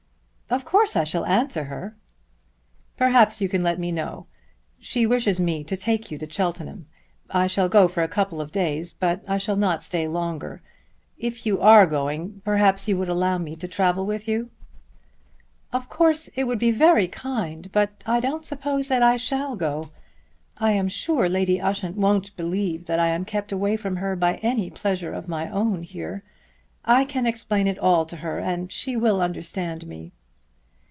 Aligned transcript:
"Of 0.51 0.65
course 0.65 0.97
I 0.97 1.05
shall 1.05 1.25
answer 1.27 1.63
her." 1.63 1.95
"Perhaps 2.97 3.39
you 3.39 3.47
can 3.47 3.63
let 3.63 3.79
me 3.79 3.89
know. 3.89 4.25
She 4.81 5.07
wishes 5.07 5.39
me 5.39 5.63
to 5.63 5.77
take 5.77 6.11
you 6.11 6.17
to 6.17 6.29
Cheltenham. 6.29 6.87
I 7.29 7.47
shall 7.47 7.69
go 7.69 7.87
for 7.87 8.03
a 8.03 8.09
couple 8.09 8.41
of 8.41 8.51
days, 8.51 8.91
but 8.91 9.23
I 9.29 9.37
shall 9.37 9.55
not 9.55 9.81
stay 9.81 10.09
longer. 10.09 10.61
If 11.17 11.45
you 11.45 11.61
are 11.61 11.85
going 11.87 12.41
perhaps 12.43 12.85
you 12.85 12.97
would 12.97 13.07
allow 13.07 13.37
me 13.37 13.55
to 13.55 13.65
travel 13.65 14.05
with 14.05 14.27
you." 14.27 14.49
"Of 15.71 15.87
course 15.87 16.27
it 16.35 16.43
would 16.43 16.59
be 16.59 16.71
very 16.71 17.07
kind; 17.07 17.71
but 17.71 18.03
I 18.05 18.19
don't 18.19 18.43
suppose 18.43 18.89
that 18.89 19.01
I 19.01 19.15
shall 19.15 19.55
go. 19.55 19.91
I 20.57 20.73
am 20.73 20.89
sure 20.89 21.29
Lady 21.29 21.61
Ushant 21.61 21.95
won't 21.95 22.35
believe 22.35 22.87
that 22.87 22.99
I 22.99 23.07
am 23.07 23.23
kept 23.23 23.53
away 23.53 23.77
from 23.77 23.95
her 23.95 24.17
by 24.17 24.35
any 24.43 24.69
pleasure 24.69 25.13
of 25.13 25.29
my 25.29 25.49
own 25.49 25.83
here. 25.83 26.23
I 26.83 27.05
can 27.05 27.25
explain 27.25 27.67
it 27.67 27.79
all 27.79 28.03
to 28.03 28.17
her 28.17 28.39
and 28.39 28.69
she 28.69 28.97
will 28.97 29.21
understand 29.21 29.87
me." 29.87 30.11